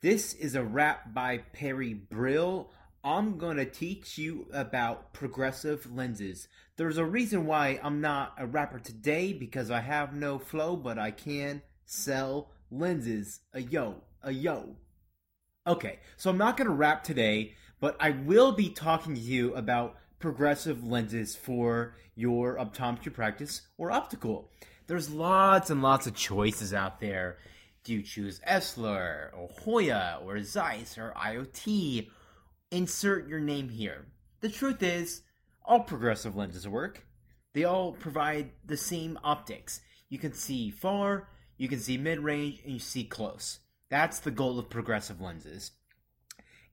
[0.00, 2.70] This is a rap by Perry Brill.
[3.02, 6.46] I'm going to teach you about progressive lenses.
[6.76, 11.00] There's a reason why I'm not a rapper today because I have no flow, but
[11.00, 13.40] I can sell lenses.
[13.52, 14.76] A yo, a yo.
[15.66, 19.52] Okay, so I'm not going to rap today, but I will be talking to you
[19.56, 24.52] about progressive lenses for your optometry practice or optical.
[24.86, 27.38] There's lots and lots of choices out there.
[27.84, 32.08] Do you choose Essilor or Hoya or Zeiss or IOT?
[32.70, 34.06] Insert your name here.
[34.40, 35.22] The truth is,
[35.64, 37.06] all progressive lenses work.
[37.54, 39.80] They all provide the same optics.
[40.08, 43.60] You can see far, you can see mid range, and you see close.
[43.90, 45.72] That's the goal of progressive lenses.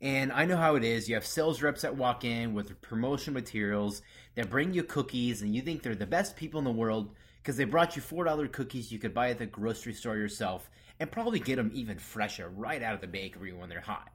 [0.01, 1.07] And I know how it is.
[1.07, 4.01] You have sales reps that walk in with promotion materials
[4.35, 7.57] that bring you cookies, and you think they're the best people in the world because
[7.57, 11.39] they brought you $4 cookies you could buy at the grocery store yourself and probably
[11.39, 14.09] get them even fresher right out of the bakery when they're hot.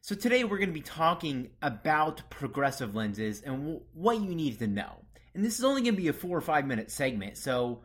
[0.00, 4.58] So, today we're going to be talking about progressive lenses and w- what you need
[4.60, 5.02] to know.
[5.34, 7.82] And this is only going to be a four or five minute segment, so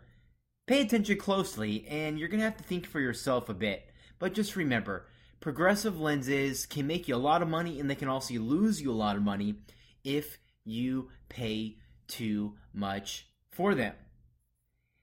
[0.67, 3.89] pay attention closely and you're going to have to think for yourself a bit.
[4.19, 5.07] But just remember,
[5.39, 8.91] progressive lenses can make you a lot of money and they can also lose you
[8.91, 9.55] a lot of money
[10.03, 13.93] if you pay too much for them.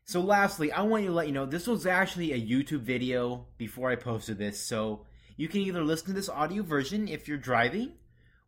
[0.09, 3.45] So, lastly, I want you to let you know this was actually a YouTube video
[3.59, 4.59] before I posted this.
[4.59, 5.05] So,
[5.37, 7.93] you can either listen to this audio version if you're driving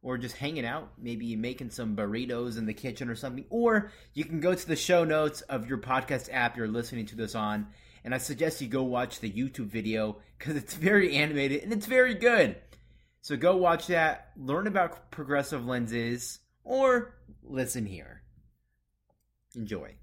[0.00, 4.24] or just hanging out, maybe making some burritos in the kitchen or something, or you
[4.24, 7.66] can go to the show notes of your podcast app you're listening to this on.
[8.04, 11.84] And I suggest you go watch the YouTube video because it's very animated and it's
[11.84, 12.56] very good.
[13.20, 18.22] So, go watch that, learn about progressive lenses, or listen here.
[19.54, 19.99] Enjoy.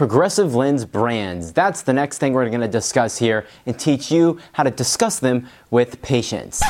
[0.00, 1.52] Progressive lens brands.
[1.52, 5.18] That's the next thing we're going to discuss here and teach you how to discuss
[5.18, 6.62] them with patients.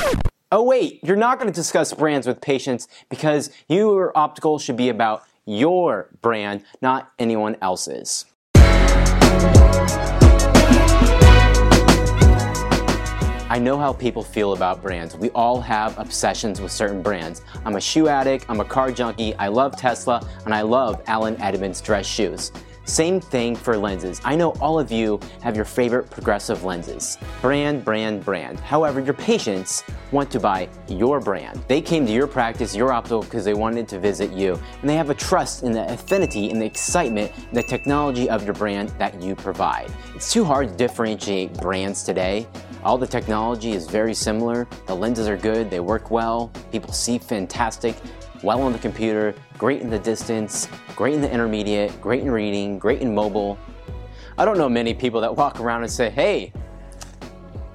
[0.51, 4.89] Oh, wait, you're not going to discuss brands with patients because your optical should be
[4.89, 8.25] about your brand, not anyone else's.
[13.49, 15.17] I know how people feel about brands.
[15.17, 17.43] We all have obsessions with certain brands.
[17.65, 21.41] I'm a shoe addict, I'm a car junkie, I love Tesla, and I love Allen
[21.41, 22.51] Edmonds dress shoes.
[22.85, 24.21] Same thing for lenses.
[24.25, 27.19] I know all of you have your favorite progressive lenses.
[27.41, 28.59] Brand, brand, brand.
[28.61, 31.63] However, your patients want to buy your brand.
[31.69, 34.59] They came to your practice, your optical, because they wanted to visit you.
[34.81, 38.45] And they have a trust in the affinity and the excitement, in the technology of
[38.45, 39.93] your brand that you provide.
[40.15, 42.49] It's too hard to differentiate brands today.
[42.83, 44.67] All the technology is very similar.
[44.87, 47.95] The lenses are good, they work well, people see fantastic,
[48.43, 52.79] well on the computer, great in the distance, great in the intermediate, great in reading,
[52.79, 53.59] great in mobile.
[54.39, 56.53] I don't know many people that walk around and say, hey,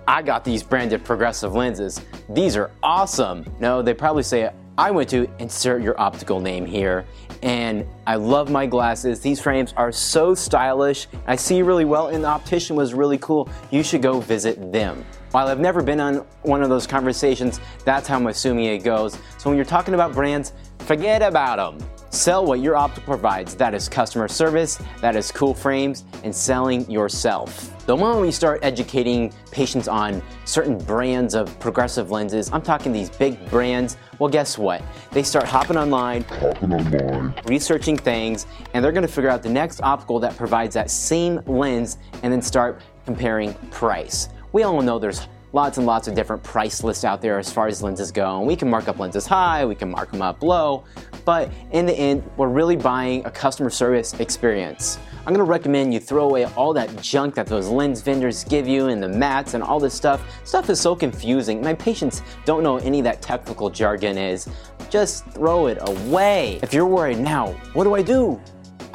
[0.07, 2.01] I got these branded progressive lenses.
[2.29, 3.45] These are awesome.
[3.59, 7.05] No, they probably say, I went to insert your optical name here,
[7.41, 9.21] and I love my glasses.
[9.21, 11.07] These frames are so stylish.
[11.27, 13.49] I see really well, and the optician was really cool.
[13.71, 15.05] You should go visit them.
[15.31, 19.17] While I've never been on one of those conversations, that's how I'm assuming it goes.
[19.37, 21.87] So when you're talking about brands, forget about them.
[22.09, 23.55] Sell what your optical provides.
[23.55, 27.73] That is customer service, that is cool frames, and selling yourself.
[27.85, 33.09] The moment we start educating patients on certain brands of progressive lenses, I'm talking these
[33.09, 34.81] big brands, well, guess what?
[35.11, 39.81] They start hopping online, hopping online, researching things, and they're gonna figure out the next
[39.81, 44.29] optical that provides that same lens and then start comparing price.
[44.55, 47.67] We all know there's lots and lots of different price lists out there as far
[47.67, 50.41] as lenses go, and we can mark up lenses high, we can mark them up
[50.41, 50.85] low,
[51.25, 54.97] but in the end, we're really buying a customer service experience.
[55.27, 58.85] I'm gonna recommend you throw away all that junk that those lens vendors give you
[58.85, 60.21] and the mats and all this stuff.
[60.45, 61.59] Stuff is so confusing.
[61.59, 64.47] My patients don't know any of that technical jargon is.
[64.89, 66.61] Just throw it away.
[66.63, 68.39] If you're worried now, what do I do?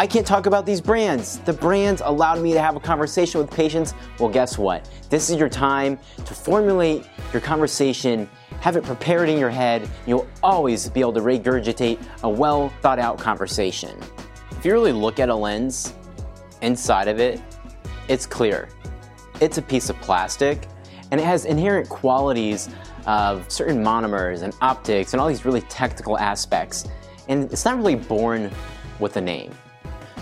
[0.01, 1.41] I can't talk about these brands.
[1.41, 3.93] The brands allowed me to have a conversation with patients.
[4.19, 4.89] Well, guess what?
[5.11, 8.27] This is your time to formulate your conversation,
[8.63, 9.87] have it prepared in your head.
[10.07, 13.95] You'll always be able to regurgitate a well thought out conversation.
[14.53, 15.93] If you really look at a lens,
[16.63, 17.39] inside of it,
[18.09, 18.71] it's clear.
[19.39, 20.67] It's a piece of plastic
[21.11, 22.71] and it has inherent qualities
[23.07, 26.89] of certain monomers and optics and all these really technical aspects.
[27.29, 28.51] And it's not really born
[28.99, 29.53] with a name.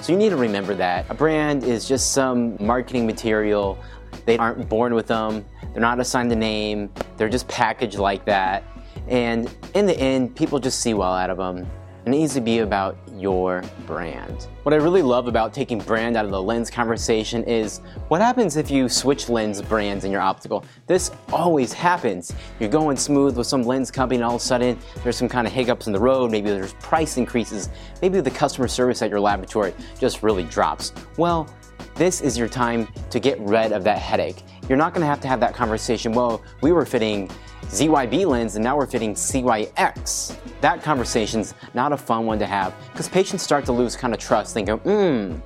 [0.01, 1.07] So you need to remember that.
[1.11, 3.79] A brand is just some marketing material.
[4.27, 8.63] They aren't born with them, they're not assigned a name, they're just packaged like that.
[9.07, 11.67] And in the end, people just see well out of them.
[12.09, 14.49] And it needs to be about your brand.
[14.63, 18.57] What I really love about taking brand out of the lens conversation is what happens
[18.57, 20.65] if you switch lens brands in your optical?
[20.87, 22.33] This always happens.
[22.61, 25.47] You're going smooth with some lens company, and all of a sudden there's some kind
[25.47, 26.31] of hiccups in the road.
[26.31, 27.69] Maybe there's price increases.
[28.01, 30.95] Maybe the customer service at your laboratory just really drops.
[31.19, 31.47] Well,
[31.95, 34.43] this is your time to get rid of that headache.
[34.69, 36.13] You're not going to have to have that conversation.
[36.13, 37.31] Well, we were fitting
[37.69, 40.37] ZYB lens and now we're fitting CYX.
[40.61, 44.21] That conversation's not a fun one to have because patients start to lose kind of
[44.21, 45.37] trust, thinking, hmm,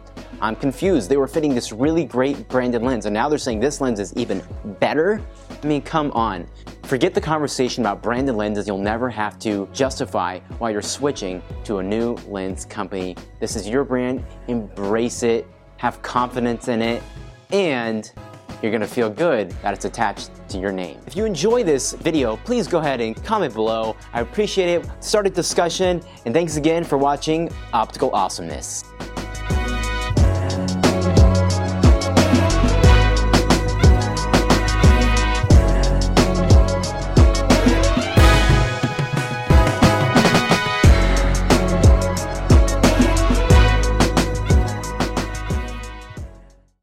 [0.41, 1.09] I'm confused.
[1.09, 4.13] They were fitting this really great branded lens and now they're saying this lens is
[4.15, 4.43] even
[4.81, 5.23] better?
[5.63, 6.49] I mean, come on.
[6.83, 8.67] Forget the conversation about branded lenses.
[8.67, 13.17] You'll never have to justify why you're switching to a new lens company.
[13.39, 14.25] This is your brand.
[14.49, 15.47] Embrace it.
[15.77, 17.03] Have confidence in it.
[17.53, 18.11] And
[18.63, 21.01] you're gonna feel good that it's attached to your name.
[21.07, 23.97] If you enjoy this video, please go ahead and comment below.
[24.13, 24.89] I appreciate it.
[25.01, 28.85] Start a discussion, and thanks again for watching Optical Awesomeness.